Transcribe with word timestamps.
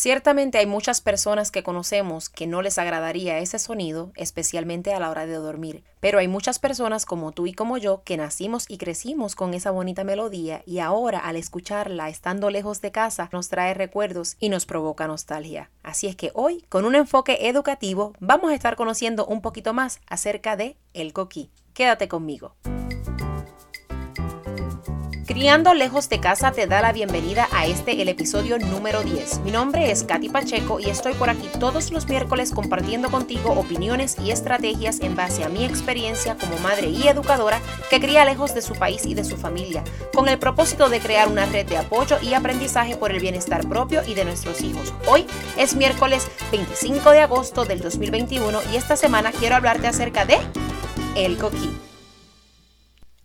Ciertamente 0.00 0.56
hay 0.56 0.64
muchas 0.64 1.02
personas 1.02 1.50
que 1.50 1.62
conocemos 1.62 2.30
que 2.30 2.46
no 2.46 2.62
les 2.62 2.78
agradaría 2.78 3.36
ese 3.36 3.58
sonido, 3.58 4.12
especialmente 4.14 4.94
a 4.94 4.98
la 4.98 5.10
hora 5.10 5.26
de 5.26 5.34
dormir, 5.34 5.84
pero 6.00 6.18
hay 6.18 6.26
muchas 6.26 6.58
personas 6.58 7.04
como 7.04 7.32
tú 7.32 7.46
y 7.46 7.52
como 7.52 7.76
yo 7.76 8.02
que 8.02 8.16
nacimos 8.16 8.64
y 8.66 8.78
crecimos 8.78 9.36
con 9.36 9.52
esa 9.52 9.70
bonita 9.72 10.02
melodía 10.02 10.62
y 10.64 10.78
ahora 10.78 11.18
al 11.18 11.36
escucharla 11.36 12.08
estando 12.08 12.48
lejos 12.48 12.80
de 12.80 12.92
casa 12.92 13.28
nos 13.30 13.50
trae 13.50 13.74
recuerdos 13.74 14.38
y 14.40 14.48
nos 14.48 14.64
provoca 14.64 15.06
nostalgia. 15.06 15.70
Así 15.82 16.06
es 16.06 16.16
que 16.16 16.30
hoy, 16.32 16.64
con 16.70 16.86
un 16.86 16.94
enfoque 16.94 17.48
educativo, 17.48 18.14
vamos 18.20 18.52
a 18.52 18.54
estar 18.54 18.76
conociendo 18.76 19.26
un 19.26 19.42
poquito 19.42 19.74
más 19.74 20.00
acerca 20.06 20.56
de 20.56 20.78
el 20.94 21.12
coquí. 21.12 21.50
Quédate 21.74 22.08
conmigo. 22.08 22.54
Criando 25.30 25.74
lejos 25.74 26.08
de 26.08 26.18
casa 26.18 26.50
te 26.50 26.66
da 26.66 26.82
la 26.82 26.92
bienvenida 26.92 27.46
a 27.60 27.66
este 27.66 28.00
el 28.00 28.08
episodio 28.08 28.58
número 28.58 29.02
10. 29.02 29.40
Mi 29.40 29.50
nombre 29.50 29.90
es 29.90 30.04
Katy 30.04 30.30
Pacheco 30.30 30.80
y 30.80 30.88
estoy 30.88 31.12
por 31.12 31.28
aquí 31.28 31.46
todos 31.58 31.92
los 31.92 32.08
miércoles 32.08 32.52
compartiendo 32.52 33.10
contigo 33.10 33.50
opiniones 33.50 34.16
y 34.18 34.30
estrategias 34.30 35.00
en 35.00 35.14
base 35.14 35.44
a 35.44 35.50
mi 35.50 35.66
experiencia 35.66 36.38
como 36.38 36.58
madre 36.60 36.88
y 36.88 37.06
educadora 37.06 37.60
que 37.90 38.00
cría 38.00 38.24
lejos 38.24 38.54
de 38.54 38.62
su 38.62 38.72
país 38.72 39.04
y 39.04 39.12
de 39.12 39.24
su 39.24 39.36
familia, 39.36 39.84
con 40.14 40.26
el 40.28 40.38
propósito 40.38 40.88
de 40.88 41.00
crear 41.00 41.28
una 41.28 41.44
red 41.44 41.66
de 41.66 41.76
apoyo 41.76 42.16
y 42.22 42.32
aprendizaje 42.32 42.96
por 42.96 43.10
el 43.10 43.20
bienestar 43.20 43.68
propio 43.68 44.00
y 44.06 44.14
de 44.14 44.24
nuestros 44.24 44.62
hijos. 44.62 44.94
Hoy 45.06 45.26
es 45.58 45.76
miércoles 45.76 46.28
25 46.52 47.10
de 47.10 47.20
agosto 47.20 47.66
del 47.66 47.80
2021 47.80 48.58
y 48.72 48.76
esta 48.76 48.96
semana 48.96 49.32
quiero 49.32 49.56
hablarte 49.56 49.86
acerca 49.86 50.24
de 50.24 50.38
el 51.14 51.36
coquí. 51.36 51.89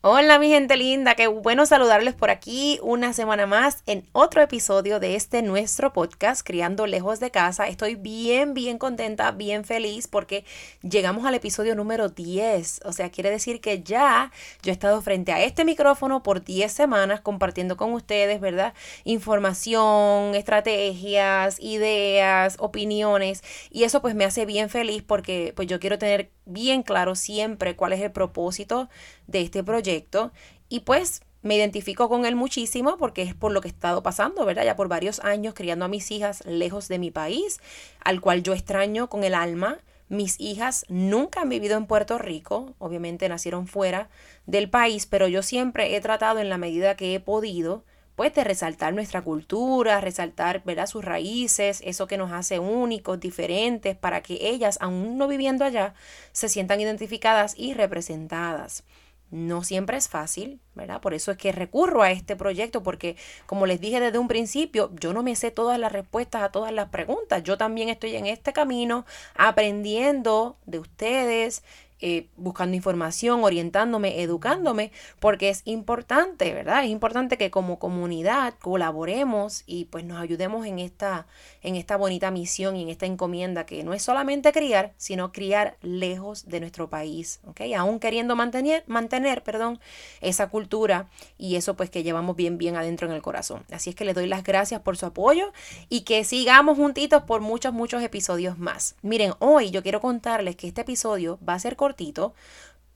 Hola 0.07 0.37
mi 0.37 0.49
gente 0.49 0.77
linda, 0.77 1.15
qué 1.15 1.25
bueno 1.25 1.65
saludarles 1.65 2.13
por 2.13 2.29
aquí 2.29 2.77
una 2.83 3.11
semana 3.11 3.47
más 3.47 3.81
en 3.87 4.05
otro 4.11 4.43
episodio 4.43 4.99
de 4.99 5.15
este 5.15 5.41
nuestro 5.41 5.93
podcast 5.93 6.45
Criando 6.45 6.85
lejos 6.85 7.19
de 7.19 7.31
casa. 7.31 7.67
Estoy 7.67 7.95
bien, 7.95 8.53
bien 8.53 8.77
contenta, 8.77 9.31
bien 9.31 9.65
feliz 9.65 10.07
porque 10.07 10.45
llegamos 10.83 11.25
al 11.25 11.33
episodio 11.33 11.73
número 11.73 12.09
10. 12.09 12.81
O 12.85 12.93
sea, 12.93 13.09
quiere 13.09 13.31
decir 13.31 13.61
que 13.61 13.81
ya 13.81 14.31
yo 14.61 14.69
he 14.69 14.73
estado 14.73 15.01
frente 15.01 15.31
a 15.31 15.43
este 15.43 15.65
micrófono 15.65 16.21
por 16.21 16.43
10 16.43 16.71
semanas 16.71 17.21
compartiendo 17.21 17.75
con 17.75 17.91
ustedes, 17.93 18.39
¿verdad? 18.39 18.75
Información, 19.05 20.35
estrategias, 20.35 21.59
ideas, 21.59 22.57
opiniones 22.59 23.41
y 23.71 23.85
eso 23.85 24.03
pues 24.03 24.13
me 24.13 24.25
hace 24.25 24.45
bien 24.45 24.69
feliz 24.69 25.01
porque 25.01 25.51
pues 25.55 25.67
yo 25.67 25.79
quiero 25.79 25.97
tener 25.97 26.34
bien 26.45 26.83
claro 26.83 27.15
siempre 27.15 27.75
cuál 27.75 27.93
es 27.93 28.01
el 28.01 28.11
propósito 28.11 28.89
de 29.27 29.41
este 29.41 29.63
proyecto 29.63 30.31
y 30.69 30.81
pues 30.81 31.21
me 31.45 31.55
identifico 31.55 32.09
con 32.09 32.25
él 32.25 32.35
muchísimo 32.35 32.97
porque 32.97 33.21
es 33.21 33.35
por 33.35 33.51
lo 33.51 33.61
que 33.61 33.67
he 33.67 33.71
estado 33.71 34.01
pasando, 34.01 34.45
¿verdad? 34.45 34.65
Ya 34.65 34.75
por 34.75 34.87
varios 34.87 35.19
años 35.19 35.53
criando 35.53 35.85
a 35.85 35.87
mis 35.87 36.09
hijas 36.09 36.43
lejos 36.45 36.87
de 36.87 36.97
mi 36.97 37.11
país, 37.11 37.59
al 38.03 38.19
cual 38.19 38.41
yo 38.41 38.53
extraño 38.53 39.09
con 39.09 39.23
el 39.23 39.35
alma. 39.35 39.77
Mis 40.09 40.39
hijas 40.39 40.85
nunca 40.89 41.41
han 41.41 41.49
vivido 41.49 41.77
en 41.77 41.85
Puerto 41.85 42.17
Rico, 42.17 42.73
obviamente 42.79 43.29
nacieron 43.29 43.67
fuera 43.67 44.09
del 44.47 44.71
país, 44.71 45.05
pero 45.05 45.27
yo 45.27 45.43
siempre 45.43 45.95
he 45.95 46.01
tratado 46.01 46.39
en 46.39 46.49
la 46.49 46.57
medida 46.57 46.95
que 46.95 47.13
he 47.13 47.19
podido 47.19 47.83
pues 48.15 48.33
de 48.33 48.43
resaltar 48.43 48.93
nuestra 48.93 49.21
cultura, 49.21 50.01
resaltar 50.01 50.63
¿verdad? 50.63 50.87
sus 50.87 51.03
raíces, 51.03 51.81
eso 51.83 52.07
que 52.07 52.17
nos 52.17 52.31
hace 52.31 52.59
únicos, 52.59 53.19
diferentes, 53.19 53.95
para 53.95 54.21
que 54.21 54.37
ellas, 54.41 54.77
aún 54.81 55.17
no 55.17 55.27
viviendo 55.27 55.65
allá, 55.65 55.93
se 56.31 56.49
sientan 56.49 56.79
identificadas 56.81 57.53
y 57.57 57.73
representadas. 57.73 58.83
No 59.31 59.63
siempre 59.63 59.97
es 59.97 60.07
fácil, 60.07 60.59
¿verdad? 60.75 61.01
Por 61.01 61.13
eso 61.13 61.31
es 61.31 61.37
que 61.37 61.51
recurro 61.51 62.03
a 62.03 62.11
este 62.11 62.35
proyecto, 62.35 62.83
porque 62.83 63.17
como 63.47 63.65
les 63.65 63.81
dije 63.81 63.99
desde 63.99 64.19
un 64.19 64.27
principio, 64.27 64.91
yo 64.99 65.13
no 65.13 65.23
me 65.23 65.35
sé 65.35 65.51
todas 65.51 65.79
las 65.79 65.91
respuestas 65.91 66.43
a 66.43 66.51
todas 66.51 66.71
las 66.71 66.89
preguntas. 66.89 67.43
Yo 67.43 67.57
también 67.57 67.89
estoy 67.89 68.15
en 68.15 68.27
este 68.27 68.53
camino 68.53 69.05
aprendiendo 69.35 70.57
de 70.65 70.79
ustedes, 70.79 71.63
eh, 72.07 72.27
buscando 72.37 72.75
información, 72.75 73.43
orientándome, 73.43 74.21
educándome, 74.21 74.91
porque 75.19 75.49
es 75.49 75.63
importante, 75.65 76.53
¿verdad? 76.53 76.83
Es 76.83 76.91
importante 76.91 77.35
que 77.35 77.49
como 77.49 77.79
comunidad 77.79 78.53
colaboremos 78.61 79.63
y 79.65 79.85
pues 79.85 80.05
nos 80.05 80.21
ayudemos 80.21 80.67
en 80.67 80.77
esta, 80.77 81.25
en 81.63 81.75
esta 81.75 81.97
bonita 81.97 82.29
misión 82.29 82.75
y 82.75 82.83
en 82.83 82.89
esta 82.89 83.07
encomienda 83.07 83.65
que 83.65 83.83
no 83.83 83.95
es 83.95 84.03
solamente 84.03 84.51
criar, 84.51 84.93
sino 84.97 85.31
criar 85.31 85.77
lejos 85.81 86.45
de 86.45 86.59
nuestro 86.59 86.91
país, 86.91 87.39
¿ok? 87.47 87.61
Aún 87.75 87.99
queriendo 87.99 88.35
mantener, 88.35 88.83
mantener, 88.85 89.41
perdón, 89.41 89.79
esa 90.21 90.49
cultura 90.49 91.09
y 91.39 91.55
eso 91.55 91.75
pues 91.75 91.89
que 91.89 92.03
llevamos 92.03 92.35
bien, 92.35 92.59
bien 92.59 92.75
adentro 92.75 93.07
en 93.07 93.15
el 93.15 93.23
corazón. 93.23 93.63
Así 93.71 93.89
es 93.89 93.95
que 93.95 94.05
les 94.05 94.13
doy 94.13 94.27
las 94.27 94.43
gracias 94.43 94.79
por 94.81 94.95
su 94.95 95.07
apoyo 95.07 95.51
y 95.89 96.01
que 96.01 96.23
sigamos 96.23 96.77
juntitos 96.77 97.23
por 97.23 97.41
muchos, 97.41 97.73
muchos 97.73 98.03
episodios 98.03 98.59
más. 98.59 98.93
Miren, 99.01 99.33
hoy 99.39 99.71
yo 99.71 99.81
quiero 99.81 100.01
contarles 100.01 100.55
que 100.55 100.67
este 100.67 100.81
episodio 100.81 101.39
va 101.49 101.55
a 101.55 101.59
ser 101.59 101.75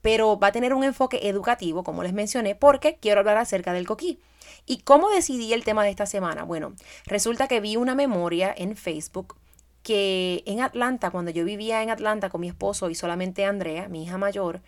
pero 0.02 0.38
va 0.38 0.48
a 0.48 0.52
tener 0.52 0.74
un 0.74 0.84
enfoque 0.84 1.28
educativo, 1.28 1.84
como 1.84 2.02
les 2.02 2.12
mencioné, 2.12 2.54
porque 2.54 2.96
quiero 3.00 3.20
hablar 3.20 3.36
acerca 3.36 3.72
del 3.72 3.86
coquí. 3.86 4.18
¿Y 4.66 4.78
cómo 4.78 5.10
decidí 5.10 5.52
el 5.52 5.64
tema 5.64 5.84
de 5.84 5.90
esta 5.90 6.06
semana? 6.06 6.44
Bueno, 6.44 6.74
resulta 7.06 7.48
que 7.48 7.60
vi 7.60 7.76
una 7.76 7.94
memoria 7.94 8.54
en 8.56 8.76
Facebook 8.76 9.36
que 9.82 10.42
en 10.46 10.60
Atlanta, 10.60 11.10
cuando 11.10 11.30
yo 11.30 11.44
vivía 11.44 11.82
en 11.82 11.90
Atlanta 11.90 12.28
con 12.28 12.42
mi 12.42 12.48
esposo 12.48 12.90
y 12.90 12.94
solamente 12.94 13.44
Andrea, 13.44 13.88
mi 13.88 14.04
hija 14.04 14.18
mayor, 14.18 14.60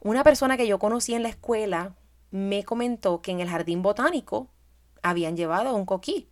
una 0.00 0.24
persona 0.24 0.56
que 0.56 0.66
yo 0.66 0.78
conocí 0.78 1.14
en 1.14 1.22
la 1.22 1.30
escuela 1.30 1.94
me 2.30 2.64
comentó 2.64 3.22
que 3.22 3.30
en 3.30 3.40
el 3.40 3.48
jardín 3.48 3.82
botánico 3.82 4.48
habían 5.02 5.36
llevado 5.36 5.74
un 5.74 5.86
coquí. 5.86 6.28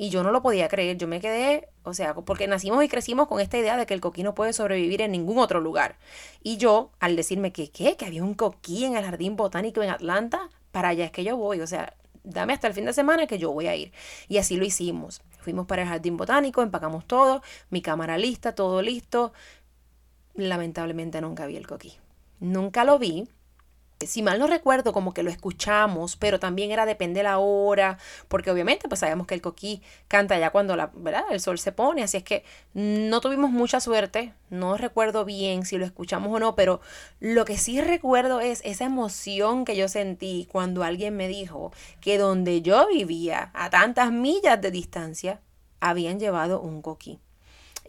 Y 0.00 0.10
yo 0.10 0.22
no 0.22 0.30
lo 0.30 0.42
podía 0.42 0.68
creer, 0.68 0.96
yo 0.96 1.08
me 1.08 1.20
quedé, 1.20 1.70
o 1.82 1.92
sea, 1.92 2.14
porque 2.14 2.46
nacimos 2.46 2.84
y 2.84 2.88
crecimos 2.88 3.26
con 3.26 3.40
esta 3.40 3.58
idea 3.58 3.76
de 3.76 3.84
que 3.84 3.94
el 3.94 4.00
coquí 4.00 4.22
no 4.22 4.32
puede 4.32 4.52
sobrevivir 4.52 5.02
en 5.02 5.10
ningún 5.10 5.38
otro 5.38 5.60
lugar. 5.60 5.96
Y 6.40 6.56
yo, 6.56 6.92
al 7.00 7.16
decirme 7.16 7.52
que, 7.52 7.72
¿qué? 7.72 7.96
Que 7.96 8.06
había 8.06 8.22
un 8.22 8.34
coquí 8.34 8.84
en 8.84 8.96
el 8.96 9.04
jardín 9.04 9.34
botánico 9.34 9.82
en 9.82 9.90
Atlanta, 9.90 10.50
para 10.70 10.90
allá 10.90 11.06
es 11.06 11.10
que 11.10 11.24
yo 11.24 11.36
voy, 11.36 11.60
o 11.62 11.66
sea, 11.66 11.96
dame 12.22 12.52
hasta 12.52 12.68
el 12.68 12.74
fin 12.74 12.84
de 12.84 12.92
semana 12.92 13.26
que 13.26 13.38
yo 13.38 13.50
voy 13.50 13.66
a 13.66 13.74
ir. 13.74 13.92
Y 14.28 14.38
así 14.38 14.56
lo 14.56 14.64
hicimos. 14.64 15.20
Fuimos 15.40 15.66
para 15.66 15.82
el 15.82 15.88
jardín 15.88 16.16
botánico, 16.16 16.62
empacamos 16.62 17.04
todo, 17.04 17.42
mi 17.68 17.82
cámara 17.82 18.18
lista, 18.18 18.54
todo 18.54 18.82
listo. 18.82 19.32
Lamentablemente 20.34 21.20
nunca 21.20 21.46
vi 21.46 21.56
el 21.56 21.66
coquí. 21.66 21.94
Nunca 22.38 22.84
lo 22.84 23.00
vi 23.00 23.28
si 24.06 24.22
mal 24.22 24.38
no 24.38 24.46
recuerdo, 24.46 24.92
como 24.92 25.12
que 25.12 25.22
lo 25.22 25.30
escuchamos, 25.30 26.16
pero 26.16 26.38
también 26.38 26.70
era 26.70 26.86
depende 26.86 27.18
de 27.18 27.24
la 27.24 27.38
hora, 27.38 27.98
porque 28.28 28.50
obviamente 28.50 28.88
pues 28.88 29.00
sabemos 29.00 29.26
que 29.26 29.34
el 29.34 29.40
coquí 29.40 29.82
canta 30.06 30.38
ya 30.38 30.50
cuando 30.50 30.76
la, 30.76 30.90
¿verdad? 30.94 31.24
el 31.30 31.40
sol 31.40 31.58
se 31.58 31.72
pone, 31.72 32.02
así 32.02 32.16
es 32.16 32.22
que 32.22 32.44
no 32.74 33.20
tuvimos 33.20 33.50
mucha 33.50 33.80
suerte, 33.80 34.34
no 34.50 34.76
recuerdo 34.76 35.24
bien 35.24 35.64
si 35.64 35.78
lo 35.78 35.84
escuchamos 35.84 36.32
o 36.32 36.38
no, 36.38 36.54
pero 36.54 36.80
lo 37.20 37.44
que 37.44 37.58
sí 37.58 37.80
recuerdo 37.80 38.40
es 38.40 38.60
esa 38.64 38.84
emoción 38.84 39.64
que 39.64 39.76
yo 39.76 39.88
sentí 39.88 40.48
cuando 40.50 40.84
alguien 40.84 41.16
me 41.16 41.28
dijo 41.28 41.72
que 42.00 42.18
donde 42.18 42.62
yo 42.62 42.86
vivía, 42.88 43.50
a 43.54 43.70
tantas 43.70 44.12
millas 44.12 44.60
de 44.60 44.70
distancia, 44.70 45.40
habían 45.80 46.18
llevado 46.20 46.60
un 46.60 46.82
coquí. 46.82 47.20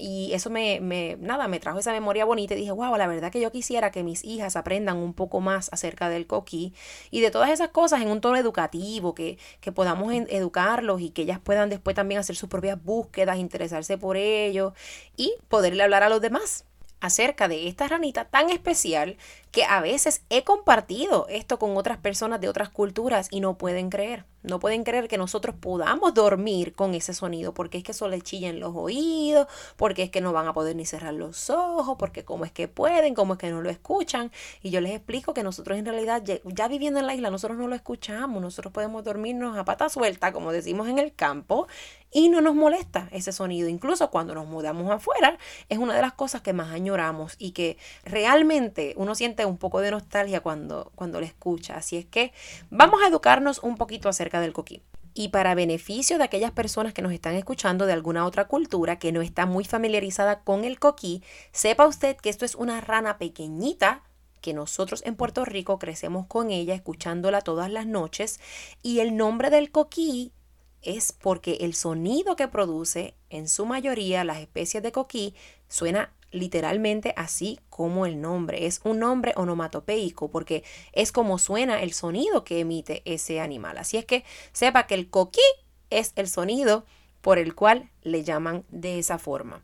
Y 0.02 0.32
eso 0.34 0.50
me, 0.50 0.80
me, 0.80 1.18
nada, 1.20 1.50
me 1.50 1.60
trajo 1.60 1.78
esa 1.80 1.92
memoria 1.92 2.24
bonita 2.24 2.54
y 2.54 2.58
dije, 2.58 2.72
wow, 2.72 2.96
la 2.96 3.06
verdad 3.06 3.32
que 3.34 3.42
yo 3.42 3.52
quisiera 3.52 3.92
que 3.92 4.02
mis 4.02 4.24
hijas 4.24 4.56
aprendan 4.56 4.96
un 4.98 5.14
poco 5.14 5.42
más 5.42 5.70
acerca 5.74 6.08
del 6.08 6.26
coquí 6.26 6.74
y 7.12 7.20
de 7.20 7.32
todas 7.32 7.50
esas 7.50 7.70
cosas 7.70 8.02
en 8.02 8.10
un 8.10 8.22
tono 8.22 8.38
educativo, 8.38 9.14
que, 9.14 9.38
que 9.60 9.74
podamos 9.74 10.14
educarlos 10.14 11.02
y 11.02 11.10
que 11.10 11.24
ellas 11.24 11.40
puedan 11.40 11.70
después 11.70 11.98
también 11.98 12.22
hacer 12.22 12.38
sus 12.38 12.48
propias 12.48 12.82
búsquedas, 12.82 13.38
interesarse 13.38 13.98
por 13.98 14.16
ello 14.16 14.74
y 15.18 15.34
poderle 15.50 15.84
hablar 15.84 16.04
a 16.04 16.10
los 16.10 16.22
demás 16.22 16.66
acerca 17.02 17.48
de 17.48 17.68
esta 17.68 17.88
ranita 17.88 18.26
tan 18.26 18.50
especial 18.50 19.18
que 19.52 19.64
a 19.64 19.82
veces 19.82 20.22
he 20.30 20.44
compartido 20.44 21.26
esto 21.30 21.58
con 21.58 21.76
otras 21.76 21.98
personas 21.98 22.40
de 22.40 22.50
otras 22.50 22.70
culturas 22.70 23.28
y 23.32 23.40
no 23.40 23.58
pueden 23.58 23.90
creer. 23.90 24.26
No 24.42 24.60
pueden 24.60 24.86
creer 24.86 25.10
que 25.10 25.18
nosotros 25.18 25.56
podamos 25.60 26.14
dormir 26.14 26.74
con 26.74 26.96
ese 26.96 27.14
sonido, 27.14 27.54
porque 27.54 27.80
es 27.80 27.84
que 27.84 27.92
eso 27.92 28.08
les 28.08 28.24
chilla 28.24 28.48
en 28.48 28.62
los 28.62 28.74
oídos, 28.74 29.48
porque 29.76 30.04
es 30.04 30.12
que 30.12 30.22
no 30.22 30.32
van 30.32 30.48
a 30.48 30.54
poder 30.54 30.78
ni 30.78 30.86
cerrar 30.86 31.14
los 31.14 31.50
ojos, 31.50 31.98
porque 32.00 32.24
cómo 32.24 32.46
es 32.46 32.52
que 32.52 32.70
pueden, 32.70 33.16
cómo 33.16 33.34
es 33.34 33.40
que 33.40 33.50
no 33.50 33.62
lo 33.62 33.70
escuchan. 33.70 34.32
Y 34.62 34.70
yo 34.70 34.80
les 34.80 34.94
explico 34.94 35.34
que 35.34 35.44
nosotros 35.44 35.78
en 35.78 35.86
realidad, 35.86 36.24
ya 36.24 36.68
viviendo 36.70 37.02
en 37.02 37.08
la 37.08 37.16
isla, 37.16 37.30
nosotros 37.32 37.58
no 37.58 37.68
lo 37.68 37.76
escuchamos, 37.76 38.42
nosotros 38.42 38.72
podemos 38.72 39.04
dormirnos 39.04 39.58
a 39.58 39.66
pata 39.66 39.90
suelta, 39.90 40.32
como 40.32 40.54
decimos 40.54 40.88
en 40.88 41.00
el 41.00 41.14
campo, 41.14 41.68
y 42.12 42.30
no 42.30 42.42
nos 42.42 42.56
molesta 42.56 43.08
ese 43.12 43.32
sonido. 43.32 43.70
Incluso 43.70 44.10
cuando 44.10 44.34
nos 44.34 44.48
mudamos 44.48 44.90
afuera, 44.92 45.38
es 45.70 45.78
una 45.78 45.96
de 45.96 46.02
las 46.02 46.14
cosas 46.14 46.42
que 46.42 46.54
más 46.54 46.72
añoramos 46.72 47.36
y 47.38 47.52
que 47.52 47.78
realmente 48.04 48.94
uno 48.98 49.16
siente 49.16 49.46
un 49.46 49.58
poco 49.58 49.82
de 49.82 49.92
nostalgia 49.92 50.42
cuando, 50.42 50.92
cuando 50.96 51.20
escucha. 51.20 51.76
Así 51.76 51.98
es 51.98 52.06
que 52.06 52.34
vamos 52.70 53.02
a 53.04 53.08
educarnos 53.08 53.60
un 53.60 53.78
poquito 53.78 54.10
acerca 54.10 54.42
del 54.42 54.54
coquí. 54.54 54.82
Y 55.14 55.30
para 55.30 55.56
beneficio 55.56 56.18
de 56.18 56.24
aquellas 56.24 56.52
personas 56.52 56.94
que 56.94 57.02
nos 57.02 57.12
están 57.12 57.36
escuchando 57.36 57.86
de 57.86 57.94
alguna 57.94 58.26
otra 58.26 58.48
cultura 58.48 59.00
que 59.00 59.12
no 59.12 59.22
está 59.22 59.46
muy 59.46 59.66
familiarizada 59.66 60.42
con 60.42 60.64
el 60.64 60.80
coquí, 60.80 61.24
sepa 61.52 61.88
usted 61.88 62.16
que 62.18 62.30
esto 62.30 62.46
es 62.46 62.56
una 62.56 62.80
rana 62.80 63.18
pequeñita 63.18 64.04
que 64.40 64.54
nosotros 64.54 65.04
en 65.06 65.16
Puerto 65.16 65.44
Rico 65.44 65.80
crecemos 65.80 66.26
con 66.28 66.50
ella, 66.52 66.74
escuchándola 66.74 67.42
todas 67.42 67.70
las 67.70 67.86
noches, 67.86 68.40
y 68.82 69.00
el 69.00 69.18
nombre 69.18 69.50
del 69.50 69.72
coquí 69.72 70.32
es 70.82 71.12
porque 71.12 71.58
el 71.62 71.74
sonido 71.74 72.36
que 72.36 72.48
produce, 72.48 73.16
en 73.30 73.48
su 73.48 73.66
mayoría, 73.66 74.24
las 74.24 74.40
especies 74.40 74.84
de 74.84 74.92
coquí, 74.92 75.36
suena 75.68 76.14
literalmente 76.32 77.14
así 77.18 77.60
como 77.70 78.06
el 78.06 78.22
nombre. 78.22 78.66
Es 78.66 78.82
un 78.84 79.00
nombre 79.00 79.34
onomatopeico 79.36 80.30
porque 80.30 80.64
es 80.94 81.12
como 81.12 81.40
suena 81.40 81.82
el 81.82 81.94
sonido 81.94 82.44
que 82.44 82.60
emite 82.60 83.02
ese 83.06 83.40
animal. 83.40 83.78
Así 83.78 83.98
es 83.98 84.06
que 84.06 84.24
sepa 84.52 84.88
que 84.88 84.96
el 84.96 85.10
coquí 85.10 85.42
es 85.90 86.14
el 86.16 86.28
sonido 86.28 86.86
por 87.22 87.40
el 87.40 87.56
cual 87.56 87.90
le 88.02 88.24
llaman 88.24 88.64
de 88.70 89.00
esa 89.00 89.18
forma. 89.18 89.62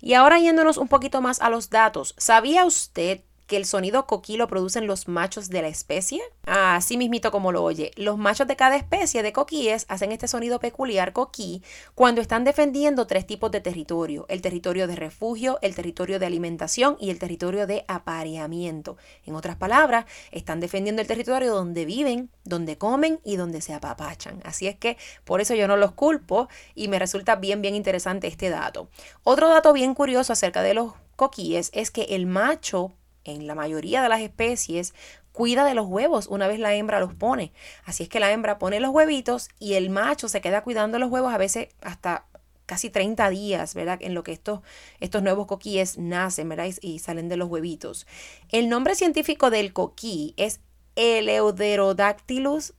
Y 0.00 0.14
ahora 0.14 0.38
yéndonos 0.38 0.76
un 0.76 0.88
poquito 0.88 1.20
más 1.20 1.40
a 1.40 1.50
los 1.50 1.70
datos, 1.70 2.14
¿sabía 2.18 2.64
usted 2.64 3.22
que 3.48 3.56
el 3.56 3.64
sonido 3.64 4.06
coquí 4.06 4.36
lo 4.36 4.46
producen 4.46 4.86
los 4.86 5.08
machos 5.08 5.48
de 5.48 5.62
la 5.62 5.68
especie? 5.68 6.20
Así 6.44 6.98
mismito 6.98 7.32
como 7.32 7.50
lo 7.50 7.64
oye. 7.64 7.90
Los 7.96 8.18
machos 8.18 8.46
de 8.46 8.56
cada 8.56 8.76
especie 8.76 9.22
de 9.22 9.32
coquíes 9.32 9.86
hacen 9.88 10.12
este 10.12 10.28
sonido 10.28 10.60
peculiar 10.60 11.14
coquí 11.14 11.62
cuando 11.94 12.20
están 12.20 12.44
defendiendo 12.44 13.06
tres 13.06 13.26
tipos 13.26 13.50
de 13.50 13.62
territorio. 13.62 14.26
El 14.28 14.42
territorio 14.42 14.86
de 14.86 14.96
refugio, 14.96 15.58
el 15.62 15.74
territorio 15.74 16.18
de 16.18 16.26
alimentación 16.26 16.96
y 17.00 17.08
el 17.08 17.18
territorio 17.18 17.66
de 17.66 17.86
apareamiento. 17.88 18.98
En 19.24 19.34
otras 19.34 19.56
palabras, 19.56 20.04
están 20.30 20.60
defendiendo 20.60 21.00
el 21.00 21.08
territorio 21.08 21.54
donde 21.54 21.86
viven, 21.86 22.30
donde 22.44 22.76
comen 22.76 23.18
y 23.24 23.36
donde 23.36 23.62
se 23.62 23.72
apapachan. 23.72 24.42
Así 24.44 24.66
es 24.66 24.76
que 24.76 24.98
por 25.24 25.40
eso 25.40 25.54
yo 25.54 25.66
no 25.66 25.78
los 25.78 25.92
culpo 25.92 26.48
y 26.74 26.88
me 26.88 26.98
resulta 26.98 27.36
bien, 27.36 27.62
bien 27.62 27.74
interesante 27.74 28.26
este 28.26 28.50
dato. 28.50 28.90
Otro 29.24 29.48
dato 29.48 29.72
bien 29.72 29.94
curioso 29.94 30.34
acerca 30.34 30.62
de 30.62 30.74
los 30.74 30.92
coquíes 31.16 31.70
es 31.72 31.90
que 31.90 32.02
el 32.10 32.26
macho 32.26 32.92
en 33.32 33.46
la 33.46 33.54
mayoría 33.54 34.02
de 34.02 34.08
las 34.08 34.20
especies 34.20 34.94
cuida 35.32 35.64
de 35.64 35.74
los 35.74 35.86
huevos 35.86 36.26
una 36.26 36.48
vez 36.48 36.58
la 36.58 36.74
hembra 36.74 37.00
los 37.00 37.14
pone. 37.14 37.52
Así 37.84 38.02
es 38.02 38.08
que 38.08 38.20
la 38.20 38.32
hembra 38.32 38.58
pone 38.58 38.80
los 38.80 38.90
huevitos 38.90 39.48
y 39.58 39.74
el 39.74 39.90
macho 39.90 40.28
se 40.28 40.40
queda 40.40 40.62
cuidando 40.62 40.98
los 40.98 41.10
huevos 41.10 41.32
a 41.32 41.38
veces 41.38 41.68
hasta 41.80 42.26
casi 42.66 42.90
30 42.90 43.30
días, 43.30 43.74
¿verdad? 43.74 43.98
En 44.02 44.14
lo 44.14 44.22
que 44.22 44.32
estos, 44.32 44.60
estos 45.00 45.22
nuevos 45.22 45.46
coquíes 45.46 45.96
nacen, 45.96 46.48
¿verdad? 46.48 46.68
Y 46.82 46.98
salen 46.98 47.28
de 47.28 47.36
los 47.36 47.48
huevitos. 47.48 48.06
El 48.50 48.68
nombre 48.68 48.94
científico 48.94 49.48
del 49.48 49.72
coquí 49.72 50.34
es 50.36 50.60
Eleutherodactylus, 50.96 52.74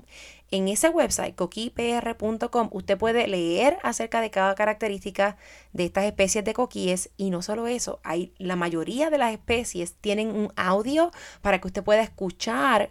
En 0.50 0.68
ese 0.68 0.90
website, 0.90 1.34
coquipr.com, 1.34 2.68
usted 2.70 2.98
puede 2.98 3.26
leer 3.26 3.78
acerca 3.82 4.20
de 4.20 4.30
cada 4.30 4.54
característica 4.54 5.38
de 5.72 5.86
estas 5.86 6.04
especies 6.04 6.44
de 6.44 6.52
coquíes 6.52 7.10
y 7.16 7.30
no 7.30 7.40
solo 7.42 7.66
eso, 7.66 7.98
hay, 8.04 8.34
la 8.38 8.54
mayoría 8.56 9.08
de 9.10 9.18
las 9.18 9.32
especies 9.32 9.94
tienen 9.94 10.36
un 10.36 10.52
audio 10.54 11.10
para 11.40 11.60
que 11.60 11.66
usted 11.68 11.82
pueda 11.82 12.02
escuchar 12.02 12.90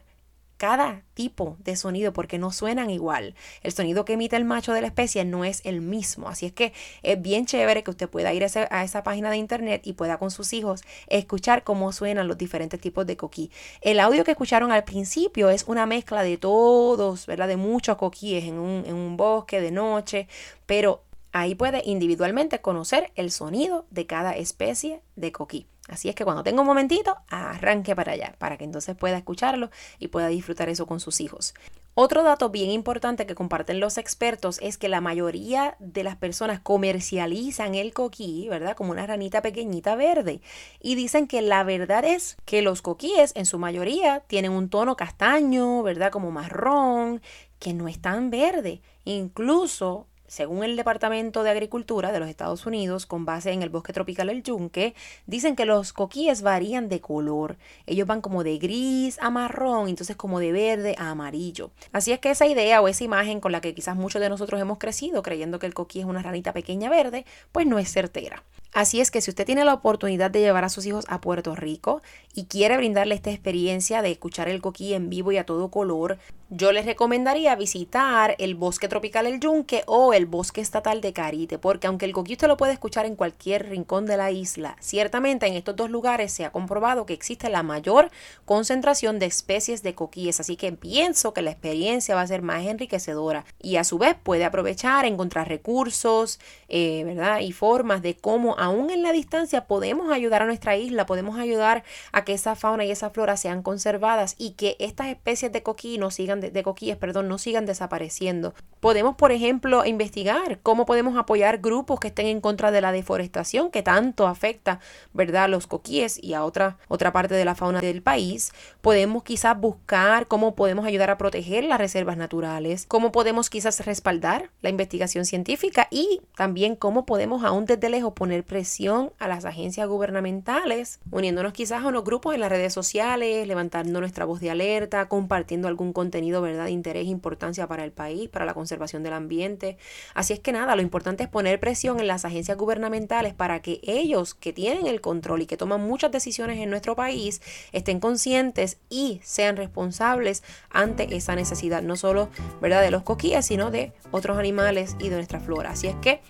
cada 0.64 1.04
tipo 1.14 1.58
de 1.60 1.76
sonido 1.76 2.14
porque 2.14 2.38
no 2.38 2.54
suenan 2.54 2.90
igual. 2.90 3.36
El 3.64 3.74
sonido 3.74 4.06
que 4.06 4.14
emite 4.14 4.38
el 4.38 4.46
macho 4.46 4.72
de 4.72 4.80
la 4.80 4.88
especie 4.88 5.26
no 5.26 5.44
es 5.44 5.60
el 5.66 5.82
mismo. 5.82 6.30
Así 6.30 6.46
es 6.46 6.54
que 6.54 6.72
es 7.02 7.22
bien 7.22 7.46
chévere 7.46 7.84
que 7.84 7.92
usted 7.92 8.08
pueda 8.08 8.32
ir 8.32 8.46
a, 8.46 8.84
esa 8.86 9.04
página 9.04 9.30
de 9.30 9.36
internet 9.36 9.82
y 9.84 9.92
pueda 9.92 10.18
con 10.20 10.32
sus 10.32 10.54
hijos 10.54 10.86
escuchar 11.08 11.66
cómo 11.66 11.92
suenan 11.92 12.30
los 12.30 12.38
diferentes 12.38 12.80
tipos 12.80 13.06
de 13.06 13.18
coquí. 13.18 13.52
El 13.82 14.00
audio 14.00 14.24
que 14.24 14.32
escucharon 14.32 14.72
al 14.72 14.86
principio 14.86 15.50
es 15.50 15.66
una 15.68 15.86
mezcla 15.86 16.24
de 16.24 16.38
todos, 16.38 17.26
¿verdad? 17.26 17.50
De 17.50 17.58
muchos 17.58 17.98
coquíes 17.98 18.46
en 18.46 18.58
un, 18.58 18.86
en 18.86 18.96
un 18.96 19.18
bosque 19.18 19.60
de 19.60 19.72
noche, 19.72 20.30
pero 20.66 21.04
ahí 21.34 21.56
puede 21.56 21.82
individualmente 21.84 22.62
conocer 22.62 23.12
el 23.16 23.32
sonido 23.32 23.86
de 23.92 24.06
cada 24.06 24.38
especie 24.38 25.02
de 25.18 25.34
coquí. 25.34 25.68
Así 25.90 26.08
es 26.08 26.16
que 26.16 26.24
cuando 26.24 26.44
tenga 26.44 26.62
un 26.62 26.68
momentito, 26.68 27.18
arranque 27.30 27.96
para 27.96 28.14
allá, 28.14 28.36
para 28.38 28.58
que 28.58 28.64
entonces 28.64 28.96
pueda 28.96 29.18
escucharlo 29.18 29.70
y 30.00 30.08
pueda 30.08 30.28
disfrutar 30.28 30.70
eso 30.70 30.86
con 30.88 31.02
sus 31.02 31.20
hijos. 31.20 31.54
Otro 31.96 32.24
dato 32.24 32.50
bien 32.50 32.72
importante 32.72 33.28
que 33.28 33.36
comparten 33.36 33.80
los 33.80 34.00
expertos 34.00 34.58
es 34.64 34.78
que 34.80 34.90
la 34.90 35.02
mayoría 35.02 35.76
de 35.80 36.04
las 36.04 36.16
personas 36.16 36.60
comercializan 36.60 37.76
el 37.76 37.94
coquí, 37.94 38.48
¿verdad? 38.50 38.76
Como 38.76 38.92
una 38.92 39.06
ranita 39.06 39.44
pequeñita 39.44 39.96
verde. 39.96 40.42
Y 40.80 40.96
dicen 40.96 41.28
que 41.28 41.44
la 41.44 41.64
verdad 41.64 42.04
es 42.06 42.38
que 42.46 42.64
los 42.64 42.82
coquíes 42.82 43.34
en 43.36 43.46
su 43.46 43.60
mayoría 43.60 44.22
tienen 44.22 44.54
un 44.54 44.70
tono 44.70 44.96
castaño, 44.96 45.84
¿verdad? 45.84 46.12
Como 46.12 46.32
marrón, 46.32 47.22
que 47.60 47.74
no 47.76 47.88
es 47.88 48.02
tan 48.02 48.32
verde. 48.32 48.82
Incluso 49.06 50.08
según 50.34 50.64
el 50.64 50.76
Departamento 50.76 51.44
de 51.44 51.52
Agricultura 51.52 52.12
de 52.12 52.20
los 52.20 52.28
Estados 52.28 52.66
Unidos, 52.66 53.06
con 53.06 53.24
base 53.24 53.52
en 53.52 53.62
el 53.62 53.70
bosque 53.70 53.94
tropical 53.94 54.30
El 54.30 54.42
Yunque, 54.42 54.96
dicen 55.28 55.56
que 55.56 55.66
los 55.66 55.94
coquíes 55.94 56.42
varían 56.42 56.90
de 56.90 57.02
color. 57.02 57.56
Ellos 57.86 58.08
van 58.08 58.20
como 58.20 58.44
de 58.44 58.58
gris 58.58 59.20
a 59.22 59.30
marrón, 59.30 59.90
entonces 59.90 60.16
como 60.16 60.40
de 60.40 60.52
verde 60.52 60.96
a 60.98 61.12
amarillo. 61.12 61.70
Así 61.92 62.12
es 62.12 62.20
que 62.20 62.32
esa 62.32 62.48
idea 62.48 62.82
o 62.82 62.88
esa 62.88 63.04
imagen 63.04 63.40
con 63.40 63.52
la 63.52 63.62
que 63.62 63.76
quizás 63.76 63.96
muchos 63.96 64.24
de 64.24 64.30
nosotros 64.30 64.60
hemos 64.60 64.80
crecido 64.80 65.22
creyendo 65.22 65.60
que 65.60 65.68
el 65.68 65.76
coquí 65.76 66.00
es 66.00 66.06
una 66.06 66.24
ranita 66.24 66.52
pequeña 66.52 66.90
verde, 66.90 67.28
pues 67.52 67.68
no 67.68 67.78
es 67.78 67.92
certera. 67.92 68.44
Así 68.74 69.00
es 69.00 69.12
que 69.12 69.22
si 69.22 69.30
usted 69.30 69.46
tiene 69.46 69.66
la 69.66 69.76
oportunidad 69.76 70.32
de 70.32 70.40
llevar 70.40 70.64
a 70.64 70.70
sus 70.70 70.88
hijos 70.88 71.06
a 71.08 71.22
Puerto 71.22 71.56
Rico 71.56 72.02
y 72.34 72.46
quiere 72.46 72.76
brindarle 72.76 73.14
esta 73.14 73.30
experiencia 73.30 74.02
de 74.02 74.10
escuchar 74.10 74.50
el 74.50 74.62
coquí 74.62 74.96
en 74.96 75.12
vivo 75.12 75.32
y 75.32 75.38
a 75.38 75.46
todo 75.46 75.70
color, 75.70 76.18
yo 76.56 76.72
les 76.72 76.86
recomendaría 76.86 77.56
visitar 77.56 78.36
el 78.38 78.54
bosque 78.54 78.88
tropical 78.88 79.26
El 79.26 79.40
Yunque 79.40 79.84
o 79.88 80.14
el 80.14 80.28
bosque 80.28 80.62
estatal 80.62 81.02
de 81.02 81.12
Carite, 81.12 81.58
porque 81.58 81.88
aunque 81.88 82.06
el 82.06 82.14
coquí 82.14 82.34
usted 82.34 82.48
lo 82.48 82.58
puede 82.58 82.74
escuchar 82.74 83.08
en 83.08 83.16
cualquier 83.16 83.70
rincón 83.70 84.06
de 84.06 84.18
la 84.18 84.30
isla, 84.30 84.78
ciertamente 84.80 85.48
en 85.48 85.56
estos 85.56 85.76
dos 85.76 85.90
lugares 85.90 86.32
se 86.32 86.46
ha 86.46 86.52
comprobado 86.52 87.08
que 87.08 87.14
existe 87.14 87.50
la 87.50 87.64
mayor 87.64 88.12
concentración 88.46 89.18
de 89.18 89.26
especies 89.26 89.82
de 89.82 89.96
coquíes, 89.96 90.40
así 90.40 90.56
que 90.56 90.72
pienso 90.72 91.34
que 91.34 91.42
la 91.42 91.50
experiencia 91.50 92.14
va 92.14 92.22
a 92.22 92.28
ser 92.28 92.44
más 92.44 92.64
enriquecedora 92.66 93.46
y 93.60 93.78
a 93.78 93.84
su 93.84 93.98
vez 93.98 94.16
puede 94.22 94.46
aprovechar, 94.46 95.06
encontrar 95.06 95.48
recursos, 95.48 96.40
eh, 96.70 97.04
¿verdad? 97.04 97.40
Y 97.40 97.52
formas 97.52 98.04
de 98.04 98.16
cómo 98.16 98.56
aún 98.60 98.92
en 98.92 99.02
la 99.02 99.12
distancia 99.12 99.66
podemos 99.66 100.12
ayudar 100.12 100.44
a 100.44 100.46
nuestra 100.46 100.78
isla, 100.78 101.08
podemos 101.08 101.40
ayudar 101.40 101.84
a 102.12 102.24
que 102.24 102.34
esa 102.34 102.56
fauna 102.56 102.86
y 102.86 102.92
esa 102.92 103.10
flora 103.10 103.38
sean 103.38 103.64
conservadas 103.64 104.36
y 104.38 104.52
que 104.52 104.76
estas 104.78 105.08
especies 105.08 105.52
de 105.52 105.64
coquí 105.64 105.98
no 105.98 106.12
sigan 106.12 106.43
de 106.52 106.64
coquíes, 106.64 106.98
perdón, 106.98 107.28
no 107.28 107.38
sigan 107.38 107.66
desapareciendo. 107.66 108.54
Podemos, 108.80 109.16
por 109.16 109.32
ejemplo, 109.32 109.86
investigar 109.86 110.60
cómo 110.62 110.86
podemos 110.86 111.18
apoyar 111.18 111.60
grupos 111.60 112.00
que 112.00 112.10
estén 112.10 112.28
en 112.28 112.42
contra 112.42 112.72
de 112.72 112.82
la 112.82 112.92
deforestación 112.92 113.72
que 113.72 113.84
tanto 113.84 114.28
afecta, 114.28 114.80
¿verdad?, 115.14 115.46
a 115.46 115.48
los 115.48 115.68
coquíes 115.68 116.22
y 116.22 116.34
a 116.34 116.44
otra, 116.44 116.78
otra 116.88 117.12
parte 117.12 117.36
de 117.36 117.46
la 117.46 117.56
fauna 117.56 117.80
del 117.80 118.02
país. 118.02 118.52
Podemos 118.82 119.24
quizás 119.24 119.60
buscar 119.60 120.28
cómo 120.28 120.56
podemos 120.56 120.86
ayudar 120.86 121.10
a 121.10 121.18
proteger 121.18 121.64
las 121.64 121.78
reservas 121.78 122.18
naturales, 122.18 122.86
cómo 122.88 123.12
podemos 123.12 123.50
quizás 123.50 123.86
respaldar 123.86 124.50
la 124.62 124.70
investigación 124.70 125.26
científica 125.26 125.88
y 125.92 126.22
también 126.36 126.76
cómo 126.76 127.06
podemos 127.06 127.44
aún 127.44 127.66
desde 127.66 127.90
lejos 127.90 128.14
poner 128.14 128.44
presión 128.44 129.12
a 129.20 129.28
las 129.28 129.46
agencias 129.46 129.88
gubernamentales, 129.88 131.00
uniéndonos 131.12 131.54
quizás 131.54 131.84
a 131.84 131.88
unos 131.88 132.04
grupos 132.04 132.36
en 132.36 132.42
las 132.42 132.50
redes 132.50 132.74
sociales, 132.74 133.48
levantando 133.48 134.00
nuestra 134.00 134.26
voz 134.26 134.40
de 134.40 134.50
alerta, 134.50 135.08
compartiendo 135.08 135.68
algún 135.68 135.94
contenido, 135.94 136.33
¿verdad?, 136.42 136.66
de 136.66 136.72
interés 136.72 137.06
e 137.06 137.10
importancia 137.10 137.68
para 137.68 137.84
el 137.84 137.92
país, 137.92 138.30
para 138.30 138.46
la 138.46 138.54
conservación 138.54 139.04
del 139.04 139.14
ambiente. 139.14 139.78
Así 140.14 140.34
es 140.34 140.40
que 140.40 140.52
nada, 140.52 140.76
lo 140.76 140.82
importante 140.82 141.24
es 141.24 141.30
poner 141.30 141.60
presión 141.60 142.00
en 142.00 142.08
las 142.08 142.26
agencias 142.26 142.58
gubernamentales 142.58 143.34
para 143.34 143.62
que 143.62 143.80
ellos 143.84 144.34
que 144.34 144.54
tienen 144.54 144.88
el 144.88 145.02
control 145.02 145.42
y 145.42 145.46
que 145.46 145.58
toman 145.58 145.82
muchas 145.82 146.12
decisiones 146.12 146.60
en 146.60 146.70
nuestro 146.70 146.96
país 146.96 147.42
estén 147.72 148.00
conscientes 148.00 148.78
y 148.90 149.20
sean 149.24 149.58
responsables 149.58 150.44
ante 150.70 151.16
esa 151.16 151.36
necesidad, 151.36 151.82
no 151.82 151.96
solo 151.96 152.30
¿verdad? 152.62 152.82
de 152.82 152.92
los 152.92 153.04
coquíes, 153.04 153.46
sino 153.46 153.72
de 153.72 153.94
otros 154.12 154.38
animales 154.38 154.96
y 155.00 155.10
de 155.10 155.16
nuestra 155.16 155.40
flora. 155.40 155.72
Así 155.72 155.88
es 155.88 155.96
que 155.96 156.22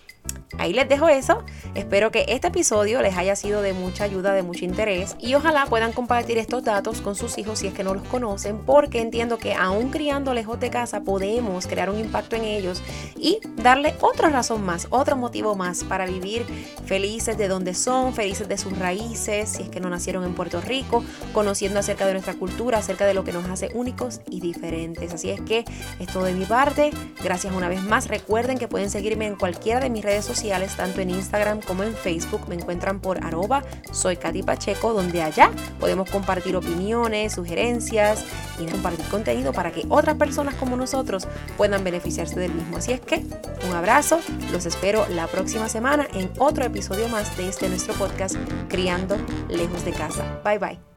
Ahí 0.60 0.74
les 0.74 0.88
dejo 0.88 1.10
eso. 1.10 1.44
Espero 1.76 2.12
que 2.12 2.26
este 2.28 2.48
episodio 2.48 3.02
les 3.02 3.18
haya 3.18 3.36
sido 3.36 3.62
de 3.62 3.74
mucha 3.74 4.04
ayuda, 4.04 4.34
de 4.34 4.44
mucho 4.44 4.66
interés 4.66 5.16
y 5.20 5.34
ojalá 5.34 5.66
puedan 5.66 5.92
compartir 5.92 6.38
estos 6.38 6.64
datos 6.64 7.02
con 7.02 7.16
sus 7.16 7.38
hijos 7.38 7.60
si 7.60 7.68
es 7.68 7.74
que 7.74 7.84
no 7.84 7.94
los 7.94 8.08
conocen, 8.08 8.60
porque 8.60 9.02
entiendo 9.02 9.38
que 9.38 9.56
aún 9.56 9.90
criando 9.90 10.34
lejos 10.34 10.60
de 10.60 10.70
casa 10.70 11.02
podemos 11.02 11.66
crear 11.66 11.90
un 11.90 12.00
impacto 12.00 12.36
en 12.36 12.44
ellos 12.44 12.84
y 13.18 13.40
darle 13.56 13.96
otra 14.02 14.30
razón 14.30 14.64
más, 14.64 14.88
otro 14.92 15.16
motivo 15.16 15.56
más 15.56 15.84
para 15.84 16.06
vivir 16.06 16.46
felices 16.86 17.38
de 17.38 17.48
donde 17.48 17.74
son, 17.74 18.14
felices 18.14 18.48
de 18.48 18.58
sus 18.58 18.78
raíces, 18.78 19.50
si 19.50 19.64
es 19.64 19.70
que 19.70 19.80
no 19.80 19.90
nacieron 19.90 20.24
en 20.24 20.36
Puerto 20.36 20.62
Rico, 20.62 21.04
conociendo 21.34 21.80
acerca 21.80 22.06
de 22.06 22.14
nuestra 22.14 22.36
cultura, 22.36 22.78
acerca 22.78 23.06
de 23.06 23.14
lo 23.14 23.24
que 23.24 23.34
nos 23.34 23.50
hace 23.50 23.70
únicos 23.74 24.22
y 24.30 24.40
diferentes. 24.40 25.14
Así 25.14 25.32
es 25.32 25.42
que 25.42 25.66
es 26.00 26.08
todo 26.08 26.26
de 26.26 26.34
mi 26.34 26.46
parte. 26.46 26.92
Gracias 27.24 27.54
una 27.54 27.70
vez 27.70 27.82
más. 27.84 28.08
Recuerden 28.08 28.58
que 28.58 28.68
pueden 28.68 28.90
seguirme 28.90 29.26
en 29.26 29.36
cualquiera 29.36 29.80
de 29.80 29.90
mis 29.90 30.04
sociales, 30.22 30.76
tanto 30.76 31.02
en 31.02 31.10
Instagram 31.10 31.62
como 31.62 31.84
en 31.84 31.94
Facebook. 31.94 32.48
Me 32.48 32.56
encuentran 32.56 33.00
por 33.00 33.24
arroba 33.24 33.64
soy 33.92 34.18
Katy 34.18 34.44
Pacheco, 34.44 34.94
donde 34.94 35.22
allá 35.22 35.52
podemos 35.80 36.10
compartir 36.10 36.56
opiniones, 36.56 37.34
sugerencias 37.34 38.26
y 38.60 38.66
compartir 38.66 39.06
contenido 39.08 39.54
para 39.54 39.72
que 39.72 39.86
otras 39.90 40.16
personas 40.18 40.56
como 40.56 40.76
nosotros 40.76 41.28
puedan 41.58 41.84
beneficiarse 41.84 42.40
del 42.40 42.54
mismo. 42.54 42.78
Así 42.78 42.92
es 42.92 43.02
que 43.02 43.24
un 43.68 43.76
abrazo, 43.76 44.20
los 44.52 44.66
espero 44.66 45.06
la 45.10 45.28
próxima 45.28 45.70
semana 45.70 46.08
en 46.14 46.30
otro 46.38 46.64
episodio 46.64 47.08
más 47.08 47.36
de 47.38 47.50
este 47.50 47.70
nuestro 47.70 47.94
podcast 47.96 48.36
Criando 48.70 49.18
lejos 49.50 49.86
de 49.86 49.92
casa. 49.92 50.42
Bye 50.44 50.60
bye. 50.60 50.93